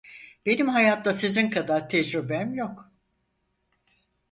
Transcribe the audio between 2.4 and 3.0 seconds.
yok.